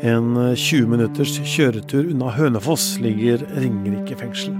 [0.00, 4.54] En 20 minutters kjøretur unna Hønefoss ligger Ringerike fengsel.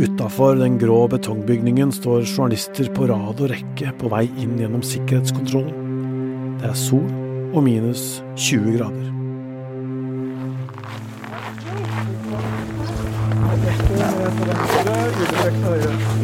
[0.00, 6.56] Utafor den grå betongbygningen står journalister på rad og rekke på vei inn gjennom sikkerhetskontrollen.
[6.62, 7.04] Det er sol
[7.52, 9.10] og minus 20 grader.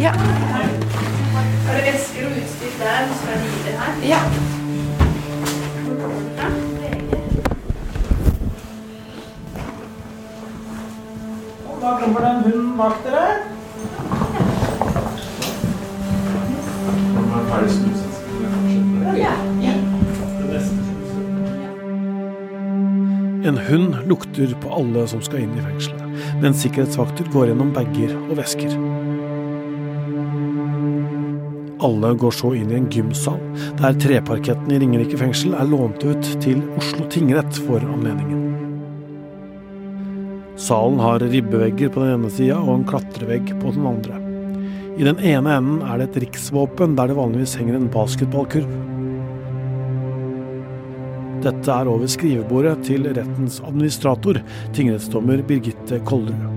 [0.00, 0.14] Ja.
[1.68, 4.02] Er det vesker og utstyr der, og så er det det her?
[4.08, 4.59] Ja.
[12.80, 13.24] Det en hund bak dere.
[23.48, 26.02] En hund lukter på alle som skal inn i fengselet,
[26.42, 28.76] mens sikkerhetsvakter går gjennom bager og vesker.
[31.80, 33.40] Alle går så inn i en gymsal,
[33.80, 38.49] der treparketten i Ringerike fengsel er lånt ut til Oslo tingrett for anledningen.
[40.60, 44.18] Salen har ribbevegger på den ene sida og en klatrevegg på den andre.
[45.00, 48.68] I den ene enden er det et riksvåpen der det vanligvis henger en basketballkurv.
[51.40, 54.42] Dette er over skrivebordet til rettens administrator,
[54.76, 56.48] tingrettsdommer Birgitte Kollerud.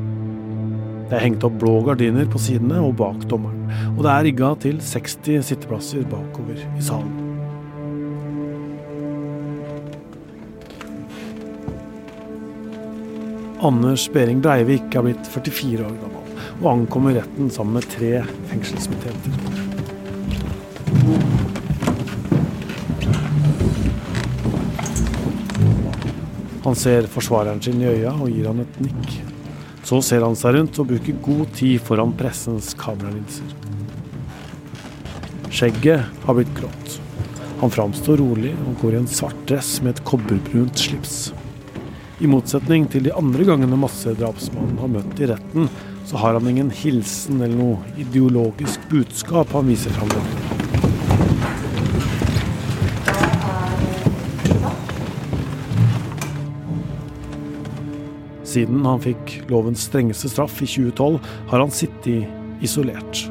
[1.08, 4.56] Det er hengt opp blå gardiner på sidene og bak dommeren, og det er rigga
[4.66, 7.22] til 60 sitteplasser bakover i salen.
[13.64, 16.23] Anders Behring Breivik er blitt 44 år gammel
[16.59, 18.17] og ankommer retten sammen med tre
[18.50, 19.38] fengselsbetjenter.
[26.66, 29.16] Han ser forsvareren sin i øya og gir han et nikk.
[29.88, 33.56] Så ser han seg rundt og bruker god tid foran pressens kameralinser.
[35.53, 37.00] Skjegget har blitt grått.
[37.64, 41.31] Han framstår rolig og går i en svart dress med et kobberbrunt slips.
[42.23, 45.66] I motsetning til de andre gangene massedrapsmannen har møtt i retten,
[46.07, 50.13] så har han ingen hilsen eller noe ideologisk budskap han viser fram.
[58.53, 61.19] Siden han fikk lovens strengeste straff i 2012,
[61.51, 63.25] har han sittet isolert.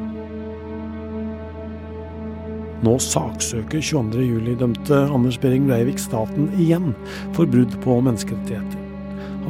[2.84, 6.92] Nå saksøker 22.07-dømte Anders Behring Breivik staten igjen
[7.32, 8.81] for brudd på menneskerettigheter.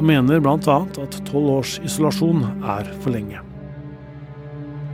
[0.03, 0.57] Mener bl.a.
[0.99, 3.39] at tolv års isolasjon er for lenge.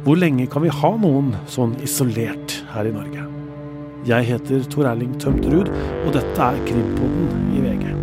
[0.05, 3.25] Hvor lenge kan vi ha noen sånn isolert her i Norge?
[4.05, 5.71] Jeg heter Tor Erling Tømterud,
[6.05, 7.98] og dette er Krimpodden i VG.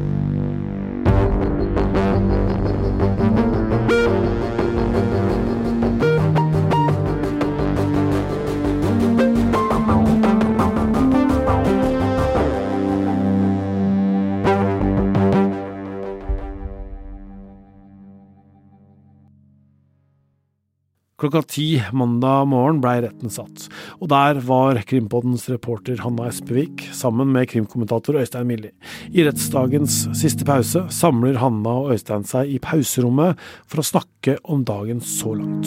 [21.26, 23.64] Klokka ti mandag morgen blei retten satt,
[23.98, 28.70] og der var Krimpoddens reporter Hanna Espevik sammen med krimkommentator Øystein Milli.
[29.10, 34.62] I rettsdagens siste pause samler Hanna og Øystein seg i pauserommet for å snakke om
[34.68, 35.66] dagen så langt.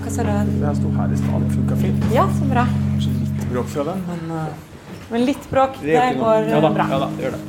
[0.00, 0.32] Hva sa du?
[0.62, 2.08] Jeg sto her i stad, det funka fint.
[2.16, 2.64] Ja, så bra.
[2.88, 4.68] Kanskje litt bråk fra den, men eh,
[5.12, 6.88] Men litt bråk, det det går Ja da, bra.
[6.88, 7.42] ja da, det gjør det.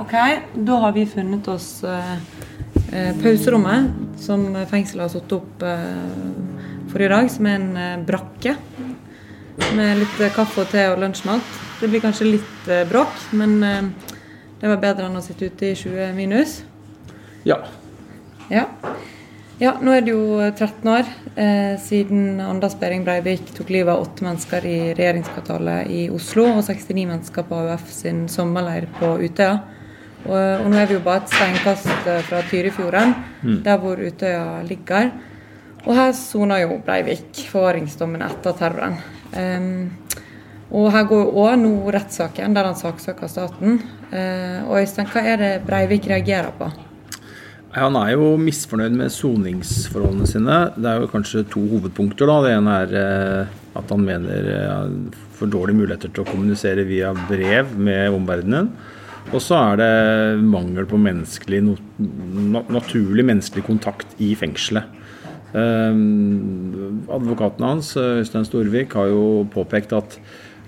[0.00, 0.14] Ok,
[0.54, 2.14] da har vi funnet oss eh,
[2.92, 3.90] eh, pauserommet
[4.20, 6.30] som fengselet har satt opp eh,
[6.90, 8.56] for i dag, som er en eh, brakke.
[9.76, 11.52] Med litt eh, kaffe og te og lunsjmat.
[11.80, 15.76] Det blir kanskje litt eh, bråk, men det var bedre enn å sitte ute i
[15.78, 16.60] 20 minus.
[17.48, 17.60] Ja.
[18.50, 18.64] Ja.
[19.60, 21.06] ja, nå er det jo 13 år
[21.38, 26.64] eh, siden Anders Behring Breivik tok livet av åtte mennesker i regjeringskvartalet i Oslo og
[26.66, 29.60] 69 mennesker på AUF sin sommerleir på Utøya.
[30.26, 33.14] Og, og nå er vi jo bare et steinkast eh, fra Tyrifjorden,
[33.64, 35.10] der hvor Utøya ligger.
[35.86, 38.98] Og her soner jo Breivik forvaringsdommen etter terroren.
[39.32, 39.88] Um,
[40.70, 43.80] og her går jo òg nå rettssaken der han saksøker staten.
[44.12, 46.68] Uh, og Øystein, hva er det Breivik reagerer på?
[47.70, 50.56] Han er jo misfornøyd med soningsforholdene sine.
[50.74, 52.26] Det er jo kanskje to hovedpunkter.
[52.26, 52.38] da.
[52.42, 54.96] Det ene er eh, at han mener han
[55.38, 58.72] for dårlige muligheter til å kommunisere via brev med omverdenen.
[59.30, 59.90] Og så er det
[60.42, 61.60] mangel på menneskelig,
[62.72, 64.96] naturlig menneskelig kontakt i fengselet.
[65.50, 70.18] Um, advokaten hans, Øystein Storvik, har jo påpekt at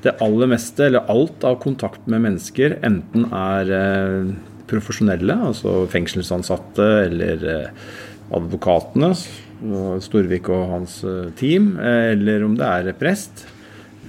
[0.03, 4.33] det aller meste, eller alt av kontakt med mennesker, enten er eh,
[4.67, 7.93] profesjonelle, altså fengselsansatte eller eh,
[8.35, 9.13] advokatene,
[10.03, 10.97] Storvik og hans
[11.39, 13.45] team, eller om det er prest.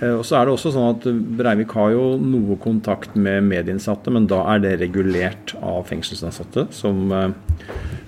[0.01, 1.05] Og så er det også sånn at
[1.37, 7.13] Breivik har jo noe kontakt med medieinnsatte, men da er det regulert av fengselsansatte, som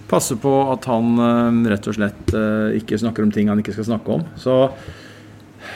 [0.10, 2.34] passer på at han rett og slett
[2.82, 4.26] ikke snakker om ting han ikke skal snakke om.
[4.36, 4.58] Så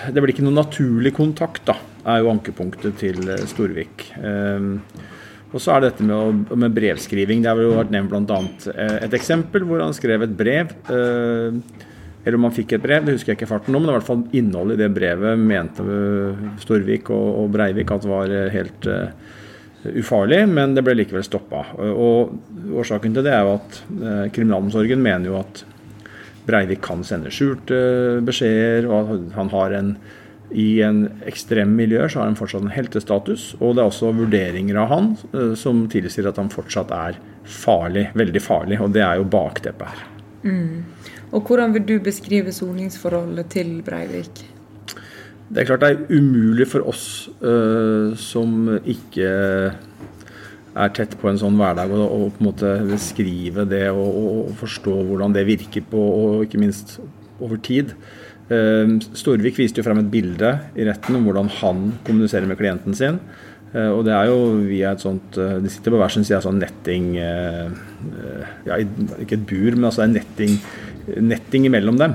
[0.10, 1.78] det blir ikke noen naturlig kontakt, da,
[2.10, 4.10] er jo ankepunktet til eh, Storvik.
[5.50, 7.42] Og så er det dette med, med, brevskriving.
[7.42, 8.40] Det har jo vært nevnt bl.a.
[8.74, 10.76] Eh, et eksempel hvor han skrev et brev.
[10.90, 11.58] Uh,
[12.24, 14.08] eller om han fikk et brev, det husker jeg ikke farten om, men i hvert
[14.10, 15.86] fall innholdet i det brevet mente
[16.60, 19.14] Storvik og, og Breivik at var helt uh,
[19.96, 21.64] ufarlig, men det ble likevel stoppa.
[21.80, 25.64] Og årsaken til det er jo at uh, kriminalomsorgen mener jo at
[26.50, 27.80] Breivik kan sende skjulte
[28.26, 29.94] beskjeder, og at han har en
[30.50, 33.52] i en ekstrem miljø så har han fortsatt en heltestatus.
[33.60, 38.08] Og det er også vurderinger av han eh, som tilsier at han fortsatt er farlig,
[38.18, 38.80] veldig farlig.
[38.82, 40.08] Og det er jo bakteppet her.
[40.44, 40.86] Mm.
[41.30, 44.42] Og hvordan vil du beskrive soningsforholdet til Breivik?
[45.50, 47.04] Det er klart det er umulig for oss
[47.42, 49.30] uh, som ikke
[50.80, 54.94] er tett på en sånn hverdag, og på en måte beskrive det og, og, forstå
[55.10, 57.00] hvordan det virker på, og ikke minst
[57.42, 57.96] over tid.
[58.50, 62.98] Uh, Storvik viste jo frem et bilde i retten om hvordan han kommuniserer med klienten
[62.98, 63.18] sin.
[63.74, 66.46] Uh, og det er jo via et sånt De sitter på hver sin side av
[66.48, 70.56] sånn netting ja, Ikke et bur, men altså en netting,
[71.18, 72.14] netting imellom dem.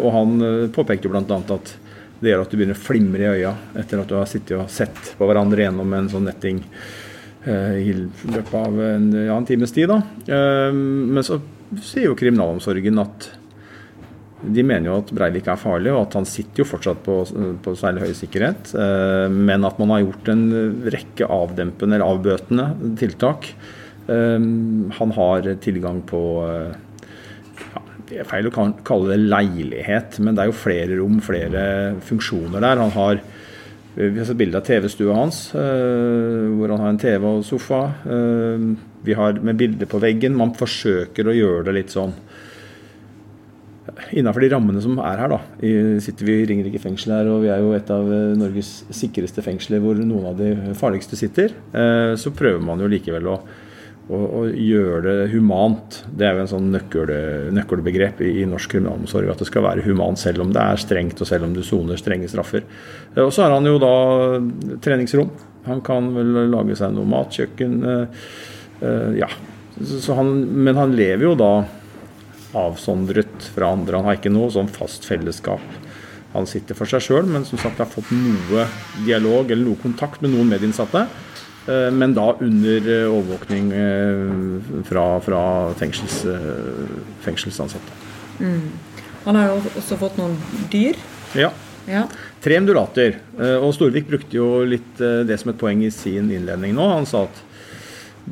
[0.00, 0.44] og han
[0.74, 1.38] påpekte jo bl.a.
[1.54, 1.72] at
[2.20, 4.70] det gjør at du begynner å flimre i øya etter at du har sittet og
[4.72, 6.62] sett på hverandre gjennom en sånn netting
[7.46, 7.92] Eh, i
[8.26, 9.90] løpet av en, ja, en times tid.
[9.90, 10.00] Da.
[10.26, 11.38] Eh, men så
[11.82, 13.28] sier jo kriminalomsorgen at
[14.46, 17.20] de mener jo at Breivik er farlig, og at han sitter jo fortsatt på,
[17.62, 18.74] på særlig høy sikkerhet.
[18.74, 20.44] Eh, men at man har gjort en
[20.90, 23.52] rekke avdempende eller avbøtende tiltak.
[24.06, 26.18] Han har tilgang på
[28.06, 28.54] Det er feil å
[28.86, 31.64] kalle det leilighet, men det er jo flere rom, flere
[32.06, 32.82] funksjoner der.
[32.84, 33.22] Han har
[33.96, 37.78] vi har sett bilde av TV-stua hans, eh, hvor han har en TV og sofa.
[38.04, 38.64] Eh,
[39.06, 40.36] vi har med bilder på veggen.
[40.36, 42.12] Man forsøker å gjøre det litt sånn
[44.12, 45.28] innafor de rammene som er her.
[45.32, 45.40] da.
[46.04, 49.40] Sitter vi i Ringerike fengsel her, og vi er jo et av eh, Norges sikreste
[49.40, 51.56] fengsler hvor noen av de farligste sitter.
[52.20, 53.40] Så prøver man jo likevel å
[54.06, 55.98] og, gjøre det humant.
[56.14, 57.10] Det er jo en sånn nøkkel,
[57.56, 59.32] nøkkelbegrep i, i, norsk kriminalomsorg.
[59.32, 61.98] At det skal være humant selv om det er strengt, og selv om du soner
[61.98, 62.62] strenge straffer.
[63.16, 63.96] Eh, og så har han jo da
[64.84, 65.32] treningsrom.
[65.66, 67.80] Han kan vel lage seg noe mat, kjøkken.
[67.82, 69.26] uh, ja.
[70.14, 70.30] Han,
[70.62, 71.50] men han lever jo da
[72.56, 73.98] avsondret fra andre.
[73.98, 75.64] Han har ikke noe sånn fast fellesskap.
[76.36, 78.68] Han sitter for seg sjøl, men som sagt har fått noe
[79.02, 81.06] dialog eller noe kontakt med noen medinnsatte.
[81.66, 86.24] Eh, men da under eh, overvåkning eh, fra, fra fengsels,
[87.20, 87.92] fengselsansatte.
[88.40, 88.70] Mm.
[89.24, 90.36] Han har jo også fått noen
[90.70, 90.98] dyr.
[91.34, 91.50] Ja.
[91.90, 92.04] ja.
[92.42, 93.18] Tre undulater.
[93.58, 96.84] Og Storvik brukte jo litt det som et poeng i sin innledning nå.
[96.92, 97.40] Han sa at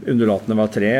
[0.06, 0.92] undulatene var tre,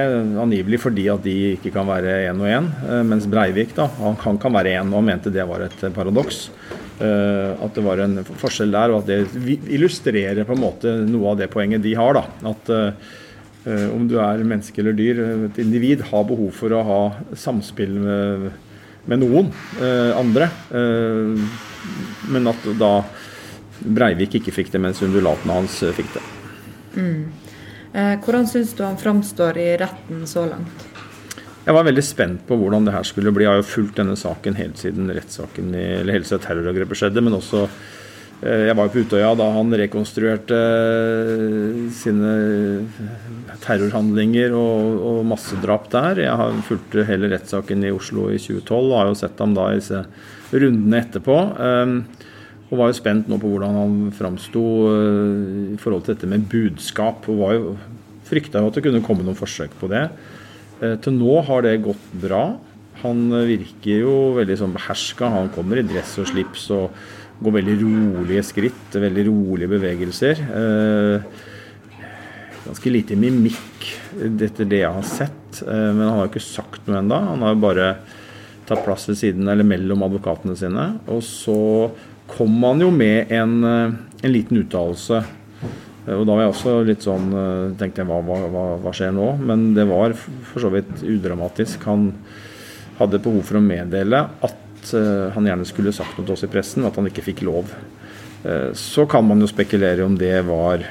[0.42, 2.66] angivelig fordi at de ikke kan være én og én.
[3.06, 6.48] Mens Breivik da, han kan, kan være én, og mente det var et paradoks.
[6.94, 11.32] Eh, at det var en forskjell der, og at det illustrerer på en måte noe
[11.32, 12.14] av det poenget de har.
[12.14, 16.84] da, At uh, om du er menneske eller dyr, et individ har behov for å
[16.86, 17.00] ha
[17.32, 18.50] samspill med,
[19.08, 19.48] med noen
[20.20, 20.50] andre.
[22.28, 22.90] Men at da
[23.80, 26.24] Breivik ikke fikk det, mens undulatene hans fikk det.
[26.94, 27.24] Mm.
[28.22, 30.93] hvordan syns du han framstår i retten så langt?
[31.64, 33.46] Jeg var veldig spent på hvordan det her skulle bli.
[33.46, 37.22] Jeg har jo fulgt denne saken helt siden rettssaken eller siden terrorangrepet skjedde.
[37.24, 37.62] Men også
[38.44, 42.34] eh, Jeg var jo på Utøya da han rekonstruerte eh, sine
[43.64, 46.20] terrorhandlinger og, og massedrap der.
[46.26, 49.70] Jeg har fulgt hele rettssaken i Oslo i 2012 og har jo sett ham da
[49.72, 50.04] i disse
[50.52, 51.40] rundene etterpå.
[51.56, 51.98] Um,
[52.68, 54.68] og var jo spent nå på hvordan han framsto
[55.72, 57.24] i forhold til dette med budskap.
[57.32, 57.76] Og var jo
[58.28, 60.10] frykta jo at det kunne komme noen forsøk på det.
[60.82, 62.44] Eh, til nå har det gått bra.
[63.04, 65.28] Han virker jo veldig sånn beherska.
[65.32, 66.94] Han kommer i dress og slips og
[67.44, 70.40] går veldig rolige skritt, veldig rolige bevegelser.
[70.60, 71.44] Eh,
[72.64, 73.88] ganske lite mimikk
[74.24, 77.20] etter det jeg har sett, eh, men han har ikke sagt noe ennå.
[77.34, 77.88] Han har bare
[78.64, 80.98] tatt plass ved siden eller mellom advokatene sine.
[81.12, 81.90] Og så
[82.30, 85.43] kom han jo med en, en liten uttalelse Eh,
[86.04, 89.28] og da var jeg også litt sånn eh, tenkte jeg, hva, hva, hva, skjer nå?
[89.40, 91.86] Men det var for så vidt udramatisk.
[91.88, 92.10] Han
[92.98, 96.50] hadde behov for å meddele at uh, han gjerne skulle sagt noe til oss i
[96.52, 97.72] pressen, at han ikke fikk lov.
[98.76, 100.82] Så kan man jo spekulere om det var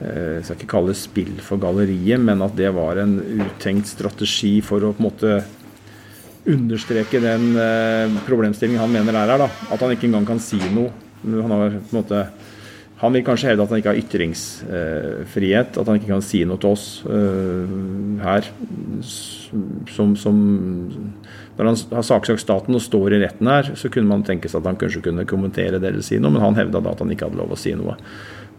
[0.00, 3.12] Jeg skal ikke kalle det spill for galleriet, men at det var en
[3.44, 5.36] uttenkt strategi for å på en måte
[6.48, 9.44] understreke den eh, problemstillingen han mener er her.
[9.44, 10.92] da, At han ikke engang kan si noe.
[11.22, 12.22] Han, har, på en måte,
[13.00, 15.78] han vil kanskje hevde at han ikke har ytringsfrihet.
[15.80, 17.70] At han ikke kan si noe til oss eh,
[18.20, 18.50] her.
[19.88, 20.42] Som, som,
[21.56, 24.60] når han har saksøkt staten og står i retten her, så kunne man tenke seg
[24.60, 27.14] at han kanskje kunne kommentere det eller si noe, men han hevda da at han
[27.14, 27.96] ikke hadde lov å si noe.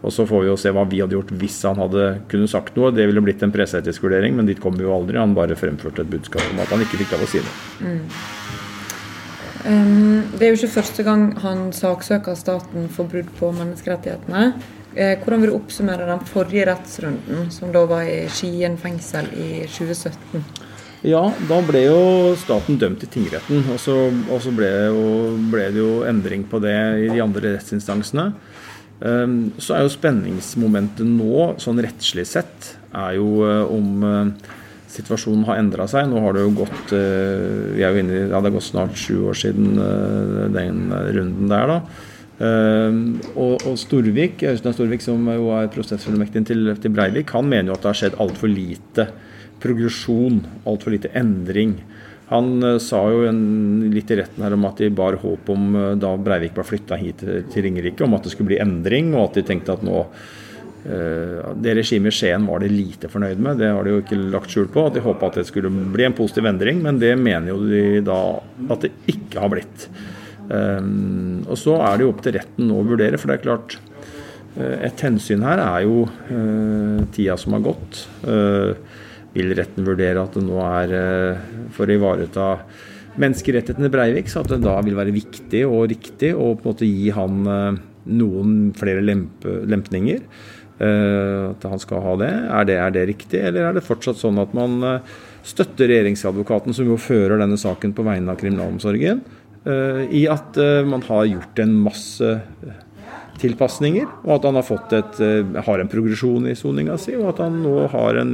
[0.02, 2.74] Og Så får vi jo se hva vi hadde gjort hvis han hadde kunnet sagt
[2.74, 2.90] noe.
[2.90, 5.22] Det ville blitt en presseetisk vurdering, men dit kom vi jo aldri.
[5.22, 7.56] Han bare fremførte et budskap om at han ikke fikk lov å si noe.
[7.86, 8.71] Mm.
[9.62, 14.52] Um, det er jo ikke første gang han saksøker staten for brudd på menneskerettighetene.
[14.92, 19.62] Eh, hvordan vil du oppsummere den forrige rettsrunden, som da var i Skien fengsel i
[19.64, 20.42] 2017?
[21.08, 22.02] Ja, da ble jo
[22.38, 23.64] staten dømt i tingretten.
[23.72, 23.94] Og så,
[24.28, 24.68] og så ble,
[25.50, 26.76] ble, det jo endring på det
[27.06, 28.28] i de andre rettsinstansene.
[29.02, 34.52] Ehm, så er jo spenningsmomentet nå, sånn rettslig sett, er jo eh, om eh,
[34.92, 36.08] situasjonen har endra seg.
[36.10, 38.68] Nå har det jo gått eh, vi er jo inne i, ja, det har gått
[38.68, 39.76] snart sju år siden
[40.54, 41.76] den runden der.
[41.76, 42.08] da.
[42.42, 47.70] Ehm, og, og Storvik, Øystein Storvik, som jo er prosessfullmektig til, til Breivik, han mener
[47.70, 49.08] jo at det har skjedd altfor lite
[49.62, 51.76] progresjon, altfor lite endring.
[52.32, 53.42] Han sa jo en,
[53.92, 57.20] litt i retten her om at de bar håp om da Breivik ble flytta hit
[57.22, 60.06] til, Ringerike, om at det skulle bli endring, og at de tenkte at nå
[60.82, 64.50] Det regimet i Skien var de lite fornøyd med, det har de jo ikke lagt
[64.50, 64.88] skjul på.
[64.88, 68.00] At de håpa at det skulle bli en positiv endring, men det mener jo de
[68.02, 68.18] da
[68.74, 69.86] at det ikke har blitt.
[70.50, 73.78] Um, og så er det jo opp til retten å vurdere, for det er klart
[74.52, 76.02] et hensyn her er jo
[77.14, 78.02] tida som har gått.
[79.32, 82.48] Vil retten vurdere at det nå er eh, for å ivareta
[83.22, 86.88] menneskerettighetene Breivik, så at det da vil være viktig og riktig å på en måte
[86.88, 87.80] gi han eh,
[88.12, 90.20] noen flere lempe, lempninger.
[90.82, 92.32] Eh, at han skal ha det.
[92.32, 92.78] Er, det.
[92.82, 94.80] er det riktig, eller er det fortsatt sånn at man
[95.46, 99.22] støtter regjeringsadvokaten, som jo fører denne saken på vegne av kriminalomsorgen,
[100.10, 100.56] i at
[100.90, 102.30] man har gjort en masse
[103.38, 105.20] tilpasninger, og at han har, fått et,
[105.66, 108.32] har en progresjon i soninga si, og at han nå har en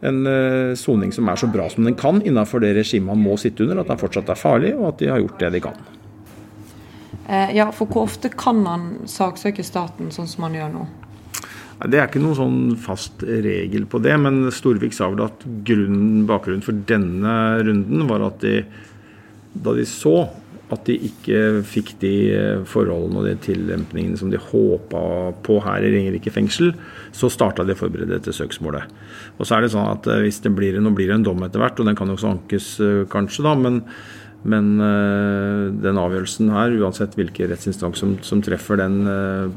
[0.00, 3.36] en eh, soning som er så bra som den kan innenfor det regimet han må
[3.40, 5.80] sitte under, at han fortsatt er farlig, og at de har gjort det de kan.
[7.26, 10.86] Eh, ja, for Hvor ofte kan han saksøke staten sånn som han gjør nå?
[11.78, 16.24] Det er ikke noen sånn fast regel på det, men Storvik sa vel at grunnen,
[16.26, 18.64] bakgrunnen for denne runden var at de,
[19.54, 20.24] da de så
[20.74, 25.02] at de ikke fikk de eh, forholdene og de tillempningene som de håpa
[25.44, 26.74] på her i Ringerike fengsel,
[27.16, 28.90] så starta de å forberede til søksmålet.
[29.38, 31.46] Og så er det sånn at eh, hvis det blir, Nå blir det en dom
[31.46, 33.80] etter hvert, og den kan jo også ankes eh, kanskje, da, men,
[34.46, 34.68] men
[35.82, 39.00] den avgjørelsen her, uansett hvilken rettsinstans som, som, treffer den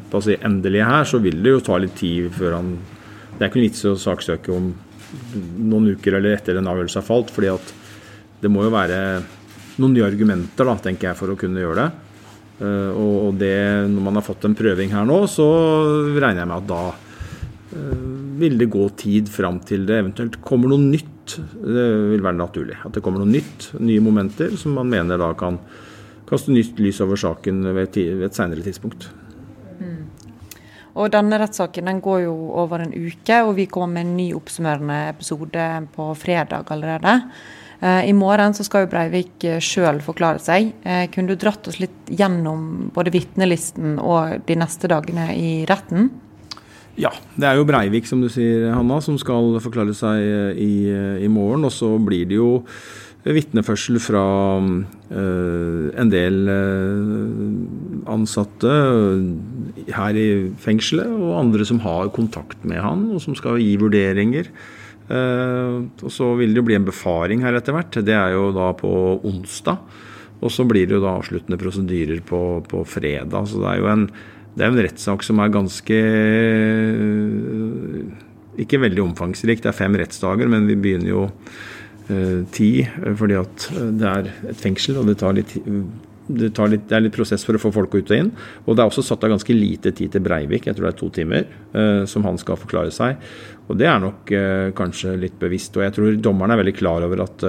[0.10, 2.72] på si, endelige her, så vil det jo ta litt tid før han
[3.36, 4.72] Det er ikke noe vits å saksøke om
[5.62, 7.72] noen uker eller etter en avgjørelse har falt, fordi at
[8.42, 8.98] det må jo være
[9.82, 12.10] noen nye argumenter da, tenker jeg, for å kunne gjøre det.
[12.62, 13.56] Uh, og det,
[13.90, 15.48] når man har fått en prøving her nå, så
[16.18, 16.84] regner jeg med at da
[18.42, 21.11] vil det gå tid fram til det eventuelt kommer noe nytt.
[21.30, 22.78] Det vil være naturlig.
[22.86, 25.60] At det kommer noe nytt, nye momenter som man mener da kan
[26.30, 29.10] kaste nytt lys over saken ved et, senere tidspunkt.
[29.80, 30.06] Mm.
[31.00, 34.30] Og Denne rettssaken den går jo over en uke, og vi kommer med en ny
[34.36, 37.18] oppsummerende episode på fredag allerede.
[37.82, 40.74] Eh, I morgen så skal jo Breivik eh, sjøl forklare seg.
[40.86, 46.12] Eh, kunne du dratt oss litt gjennom både vitnelisten og de neste dagene i retten?
[47.00, 50.74] Ja, det er jo Breivik som du sier, Hanna, som skal forklare seg i,
[51.24, 51.64] i morgen.
[51.68, 52.52] Og så blir det jo
[53.22, 54.24] vitneførsel fra
[54.58, 58.74] uh, en del uh, ansatte
[59.94, 60.28] her i
[60.62, 64.50] fengselet, og andre som har kontakt med han, og som skal gi vurderinger.
[65.12, 68.02] Uh, og Så vil det jo bli en befaring her etter hvert.
[68.02, 68.92] Det er jo da på
[69.28, 69.80] onsdag.
[70.42, 73.46] Og så blir det jo da avsluttende prosedyrer på, på fredag.
[73.46, 74.08] Så det er jo en,
[74.56, 75.98] det er en rettssak som er ganske
[78.62, 79.64] Ikke veldig omfangsrik.
[79.64, 82.72] Det er fem rettsdager, men vi begynner jo uh, ti
[83.18, 83.68] fordi at
[84.00, 85.56] det er et fengsel, og det tar litt
[86.32, 88.30] det, litt, det, er litt prosess for å få folk ut og inn.
[88.64, 91.00] Og det er også satt av ganske lite tid til Breivik, jeg tror det er
[91.00, 91.48] to timer,
[92.08, 93.20] som han skal forklare seg.
[93.68, 94.32] Og det er nok
[94.78, 95.76] kanskje litt bevisst.
[95.76, 97.44] Og jeg tror dommeren er veldig klar over at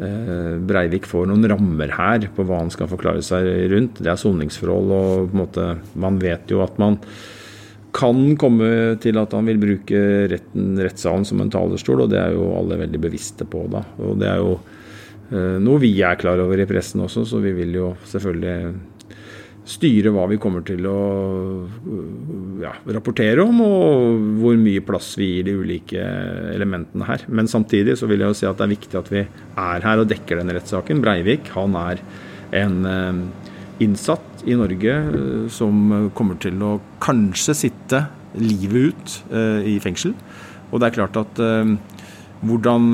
[0.00, 4.00] Breivik får noen rammer her på hva han skal forklare seg rundt.
[4.00, 5.66] Det er soningsforhold, og på en måte,
[6.00, 6.96] man vet jo at man
[7.92, 12.36] kan komme til at han vil bruke retten, rettssalen som en talerstol, og det er
[12.36, 13.66] jo alle veldig bevisste på.
[13.72, 13.82] da.
[14.00, 14.54] Og det er jo
[15.62, 18.72] noe vi er klar over i pressen også, så vi vil jo selvfølgelig
[19.70, 21.00] styre hva vi kommer til å
[22.62, 26.06] ja, rapportere om, og hvor mye plass vi gir de ulike
[26.54, 27.26] elementene her.
[27.28, 30.02] Men samtidig så vil jeg jo si at det er viktig at vi er her
[30.02, 31.02] og dekker denne rettssaken.
[31.04, 32.02] Breivik han er
[32.60, 33.20] en eh,
[33.86, 38.04] innsatt i Norge eh, som kommer til å kanskje sitte
[38.40, 39.14] livet ut
[39.66, 40.12] i fengsel.
[40.70, 41.40] Og det er klart at
[42.46, 42.84] hvordan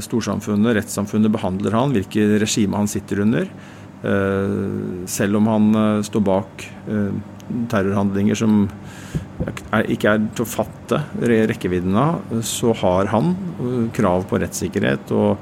[0.00, 3.50] storsamfunnet, rettssamfunnet behandler han, hvilket regime han sitter under,
[4.02, 7.10] selv om han eh, står bak eh,
[7.70, 8.60] terrorhandlinger som
[9.88, 13.32] ikke er til å fatte rekkevidden av, så har han
[13.94, 15.12] krav på rettssikkerhet.
[15.14, 15.38] og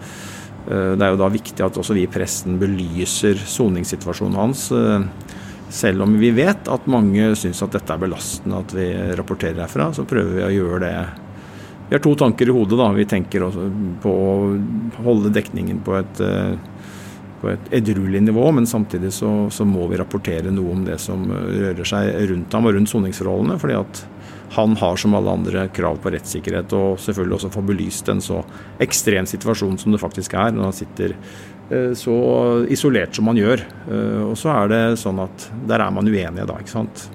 [0.68, 4.66] Det er jo da viktig at også vi i pressen belyser soningssituasjonen hans.
[5.72, 8.86] Selv om vi vet at mange syns at dette er belastende at vi
[9.18, 10.94] rapporterer herfra, så prøver vi å gjøre det.
[11.88, 12.78] Vi har to tanker i hodet.
[12.78, 12.92] da.
[12.94, 13.48] Vi tenker
[14.04, 14.38] på å
[15.08, 16.22] holde dekningen på et
[17.40, 21.26] på et edruelig nivå, men samtidig så, så, må vi rapportere noe om det som
[21.30, 23.58] rører seg rundt ham og rundt soningsforholdene.
[23.60, 24.04] fordi at
[24.56, 28.40] han har som alle andre krav på rettssikkerhet, og selvfølgelig også få belyst en så
[28.82, 32.16] ekstrem situasjon som det faktisk er når han sitter eh, så
[32.72, 33.64] isolert som han gjør.
[33.90, 37.08] Eh, og så er det sånn at der er man uenige da, ikke sant.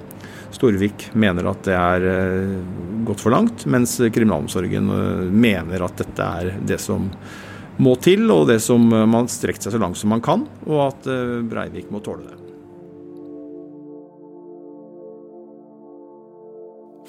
[0.52, 2.58] Storvik mener at det er eh,
[3.08, 4.92] gått for langt, mens kriminalomsorgen
[5.32, 7.08] mener at dette er det som
[7.82, 10.86] må til, og det som eh, man strekt seg så langt som man kan, og
[10.90, 12.38] at eh, Breivik må tåle det.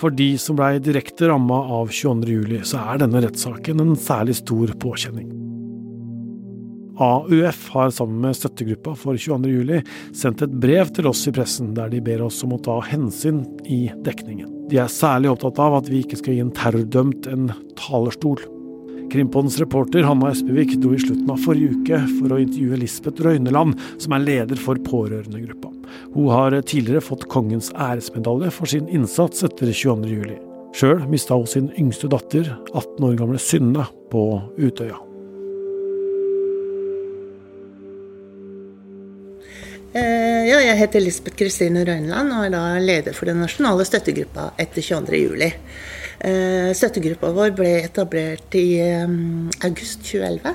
[0.02, 4.73] For de som blei direkte ramma av 22.07, så er denne rettssaken en særlig stor
[4.83, 5.31] påkjenning.
[7.02, 9.81] AUF har sammen med støttegruppa for 22.07
[10.14, 13.41] sendt et brev til oss i pressen der de ber oss om å ta hensyn
[13.64, 14.50] i dekningen.
[14.71, 17.49] De er særlig opptatt av at vi ikke skal gi en terrordømt en
[17.81, 18.43] talerstol.
[19.12, 23.76] Krimpodens reporter Hanna Espevik dro i slutten av forrige uke for å intervjue Lisbeth Røyneland,
[24.00, 25.69] som er leder for pårørendegruppa.
[26.14, 30.38] Hun har tidligere fått Kongens æresmedalje for sin innsats etter 22.07.
[30.73, 34.26] Sjøl mista hun sin yngste datter, 18 år gamle Synne, på
[34.57, 34.97] Utøya.
[39.92, 44.55] Eh, ja, jeg heter Lisbeth Kristine Røyneland og er da leder for den nasjonale støttegruppa
[44.61, 45.53] etter 22.07.
[46.20, 48.77] Eh, støttegruppa vår ble etablert i
[49.64, 50.55] august 2011.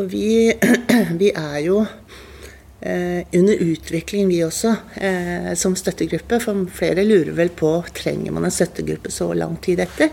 [0.00, 0.52] Og vi,
[1.20, 6.40] vi er jo eh, under utvikling, vi også, eh, som støttegruppe.
[6.42, 10.12] For flere lurer vel på trenger man en støttegruppe så lang tid etter.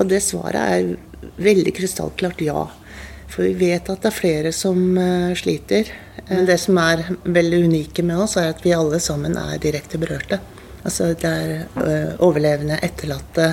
[0.00, 2.66] Og det svaret er veldig krystallklart ja.
[3.30, 4.98] For vi vet at det er flere som
[5.34, 5.88] sliter.
[6.28, 10.38] Det som er veldig unike med oss, er at vi alle sammen er direkte berørte.
[10.84, 13.48] Altså det er overlevende, etterlatte,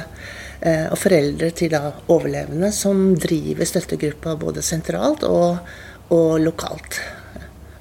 [0.62, 5.58] og foreldre til da overlevende som driver støttegruppa både sentralt og,
[6.14, 7.00] og lokalt.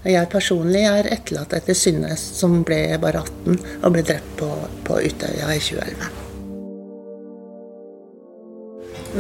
[0.01, 4.49] Jeg personlig er etterlatt etter Synne, som ble bare 18 og ble drept på,
[4.87, 6.09] på Utøya i 2011.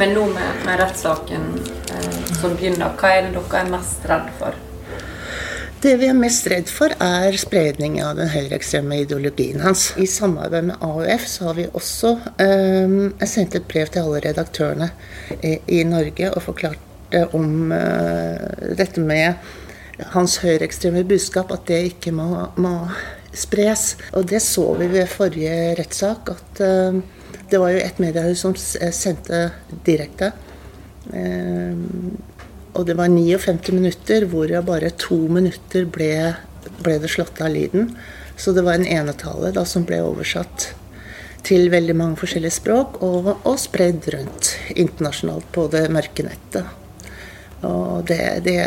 [0.00, 1.46] Men nå med, med rettssaken
[1.90, 4.56] eh, som begynner, hva er det dere er mest redd for?
[5.80, 9.86] Det vi er mest redd for, er spredning av den høyreekstreme ideologien hans.
[9.96, 12.10] I samarbeid med AUF så har vi også
[12.44, 14.90] eh, sendt et brev til alle redaktørene
[15.40, 19.40] i, i Norge og forklart eh, om eh, dette med
[20.12, 22.28] hans høyreekstreme budskap, at det ikke må,
[22.60, 22.74] må,
[23.32, 23.94] spres.
[24.12, 27.00] Og det så vi ved forrige rettssak, at eh,
[27.48, 29.46] det var jo et mediehus som sendte
[29.88, 30.34] direkte.
[31.08, 31.72] Eh,
[32.72, 36.10] og det var 59 minutter, hvorav bare to minutter ble,
[36.80, 37.94] ble, det slått av lyden.
[38.36, 40.70] Så det var en enetale da, som ble oversatt
[41.44, 46.76] til veldig mange forskjellige språk og, og spredd rundt internasjonalt på det mørke nettet.
[47.66, 48.60] Og det, det,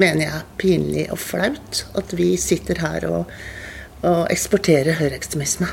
[0.00, 3.32] mener jeg er pinlig og flaut, at vi sitter her og,
[4.08, 5.68] og eksporterer høyreekstremisme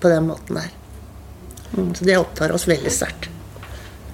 [0.00, 0.70] på den måten der.
[1.74, 3.28] Mm, så det opptar oss veldig sterkt.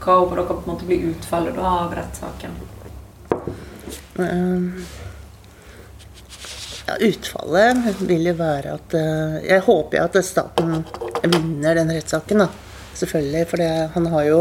[0.03, 2.59] Hva håper dere på en måte blir utfallet av rettssaken?
[4.19, 4.63] Eh,
[6.87, 10.85] ja, utfallet vil jo være at eh, Jeg håper at staten
[11.27, 12.49] vinner den rettssaken, da.
[12.97, 13.45] Selvfølgelig.
[13.51, 14.41] For det, han har jo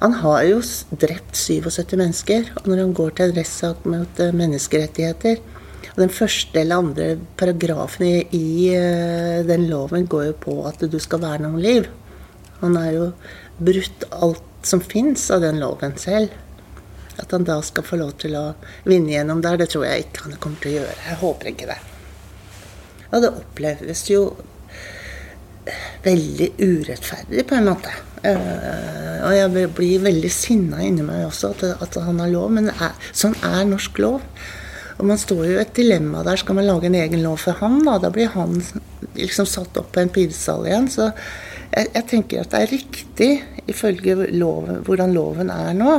[0.00, 0.60] Han har jo
[0.96, 2.52] drept 77 mennesker.
[2.62, 5.42] Og når han går til en rettssak mot eh, menneskerettigheter
[5.90, 8.68] og Den første eller andre paragrafen i, i
[9.42, 11.88] den loven går jo på at du skal verne om liv.
[12.60, 13.08] Han har jo
[13.58, 16.30] brutt alt som fins av den loven selv.
[17.18, 18.44] At han da skal få lov til å
[18.86, 21.00] vinne gjennom der, det tror jeg ikke han kommer til å gjøre.
[21.08, 21.80] Jeg håper ikke det.
[23.10, 24.22] Og det oppleves jo
[26.04, 27.92] veldig urettferdig på en måte.
[28.20, 32.96] Uh, og jeg blir veldig sinna inni meg også at, han har lov, men er,
[33.16, 34.24] sånn er norsk lov.
[35.00, 36.36] Og man står jo i et dilemma der.
[36.40, 37.78] Skal man lage en egen lov for han?
[37.86, 38.58] Da, da blir han
[39.16, 40.90] liksom satt opp på en pidestall igjen.
[40.92, 41.08] Så
[41.70, 43.30] jeg, jeg, tenker at det er riktig
[43.70, 45.96] ifølge loven, hvordan loven er nå.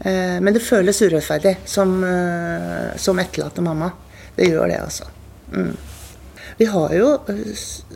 [0.00, 3.92] Eh, men det føles urettferdig som, eh, som etterlatte mamma.
[4.36, 5.10] Det gjør det, altså.
[5.52, 5.76] Mm.
[6.60, 7.06] Vi har jo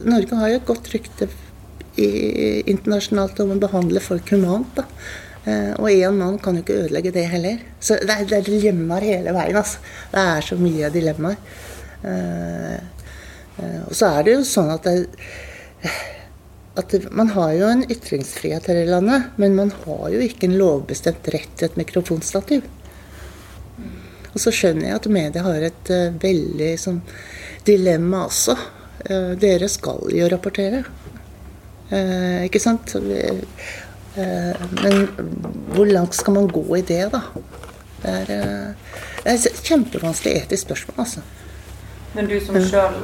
[0.08, 1.28] Norge har jo et godt rykte
[2.00, 2.08] i,
[2.70, 4.74] internasjonalt om å behandle folk humant.
[4.76, 4.86] da.
[5.44, 7.60] Eh, og én mann kan jo ikke ødelegge det heller.
[7.80, 9.56] Så det er, det er dilemmaer hele veien.
[9.60, 9.78] altså.
[10.12, 11.36] Det er så mye dilemmaer.
[12.04, 12.74] Eh,
[13.60, 15.92] eh, og så er det jo sånn at, det,
[16.74, 20.56] at man har jo en ytringsfrihet her i landet, men man har jo ikke en
[20.58, 22.66] lovbestemt rett til et mikrofonstativ.
[24.34, 26.98] Og så skjønner jeg at media har et veldig sånn
[27.66, 28.56] dilemma også.
[29.38, 30.82] dere skal jo rapportere.
[32.42, 32.96] ikke sant?
[34.82, 35.06] Men
[35.70, 37.22] hvor langt skal man gå i det, da?
[38.02, 38.74] Det er,
[39.22, 41.22] det er et kjempevanskelig etisk spørsmål, altså.
[42.14, 43.00] Men du som sjøl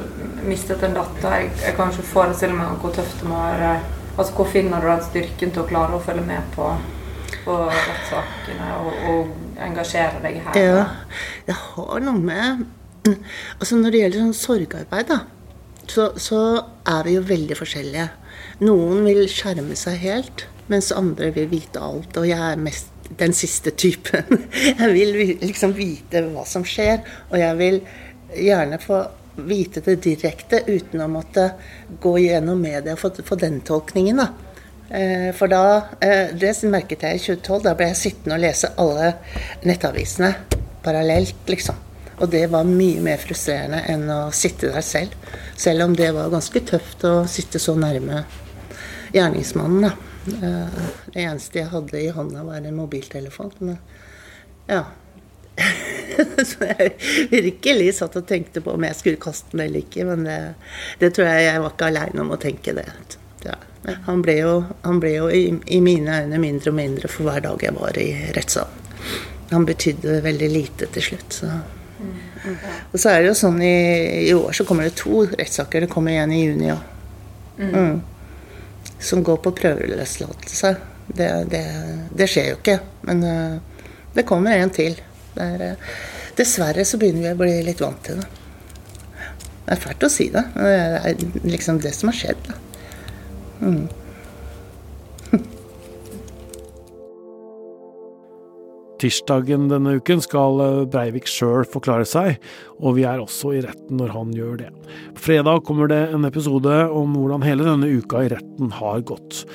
[0.47, 3.73] mistet en datter, jeg, jeg kan ikke forestille meg hvor tøft det må være.
[4.17, 6.67] Altså, Hvor finner du den styrken til å klare å følge med på,
[7.45, 10.57] på rettssakene og, og, engasjere deg her?
[10.59, 10.85] Ja,
[11.47, 12.65] jeg har noe med
[13.61, 15.19] Altså Når det gjelder sånn sorgarbeid, da,
[15.89, 16.41] så, så
[16.85, 18.07] er vi jo veldig forskjellige.
[18.61, 22.15] Noen vil skjerme seg helt mens andre vil vite alt.
[22.19, 24.45] Og jeg er mest den siste typen.
[24.79, 27.81] Jeg vil liksom vite hva som skjer, og jeg vil
[28.35, 29.01] gjerne få
[29.35, 31.51] vite det direkte uten å måtte
[32.01, 34.17] gå gjennom media og få, den tolkningen.
[34.17, 34.27] da.
[34.89, 37.63] Eh, for da, eh, Det merket jeg i 2012.
[37.63, 39.13] Da ble jeg sittende og lese alle
[39.63, 40.35] nettavisene
[40.83, 41.75] parallelt, liksom.
[42.19, 45.15] Og det var mye mer frustrerende enn å sitte der selv.
[45.57, 48.25] Selv om det var ganske tøft å sitte så nærme
[49.13, 49.81] gjerningsmannen.
[49.81, 49.93] da.
[50.27, 50.67] Eh,
[51.13, 53.51] det eneste jeg hadde i hånda, var en mobiltelefon.
[53.59, 53.79] Men,
[54.67, 54.85] ja.
[56.51, 56.93] Så jeg
[57.31, 60.05] virkelig satt og tenkte på om jeg skulle kaste den eller ikke.
[60.09, 60.37] Men det,
[61.01, 62.87] det tror jeg jeg var ikke aleine om å tenke det.
[63.45, 63.57] Ja.
[64.05, 64.53] Han ble jo,
[64.85, 67.97] han ble jo i, i, mine øyne mindre og mindre for hver dag jeg var
[67.97, 68.89] i rettssalen.
[69.51, 71.41] Han betydde veldig lite til slutt.
[71.41, 71.49] Så.
[72.91, 73.73] Og så er det jo sånn i,
[74.29, 75.83] i år så kommer det to rettssaker.
[75.83, 76.87] Det kommer igjen i juni òg.
[77.57, 77.75] Mm.
[77.75, 77.99] mm
[79.01, 80.75] som går på prøveløslatelse.
[81.07, 81.63] Det, det,
[82.13, 82.77] det, skjer jo ikke.
[83.07, 84.99] Men uh, det kommer en til.
[85.39, 85.75] Er, uh,
[86.35, 88.27] dessverre så begynner vi å bli litt vant til det.
[89.61, 90.75] Det er fælt å si det, men det
[91.07, 91.15] er
[91.47, 92.43] liksom det som har skjedd.
[93.61, 93.87] Mm.
[99.01, 102.35] Tirsdagen denne uken skal eh, Breivik sjøl forklare seg,
[102.81, 104.71] og vi er også i retten når han gjør det.
[105.15, 109.45] På fredag kommer det en episode om hvordan hele denne uka i retten har gått.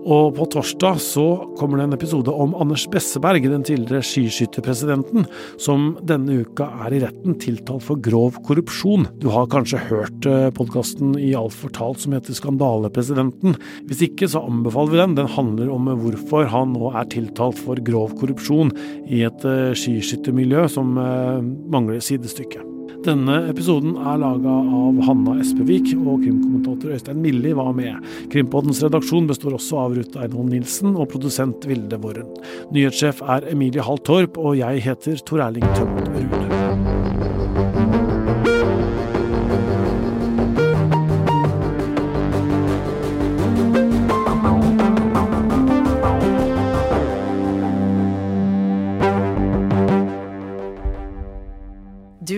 [0.00, 1.24] Og på torsdag så
[1.58, 5.26] kommer det en episode om Anders Besseberg, den tidligere skiskytterpresidenten,
[5.60, 9.06] som denne uka er i retten tiltalt for grov korrupsjon.
[9.20, 13.58] Du har kanskje hørt eh, podkasten i Alt fortalt som heter Skandalepresidenten.
[13.90, 15.18] Hvis ikke, så anbefaler vi den.
[15.20, 18.72] Den handler om hvorfor han nå er tiltalt for grov korrupsjon
[19.04, 22.69] i et eh, skiskyttermiljø som eh, mangler sidestykke.
[23.00, 27.96] Denne episoden er laga av Hanna Espevik, og krimkommentator Øystein Milli var med.
[28.32, 32.28] Krimpoddens redaksjon består også av Ruth Einhold Nilsen og produsent Vilde Worren.
[32.74, 36.39] Nyhetssjef er Emilie Hall Torp, og jeg heter Tor Erling Tømt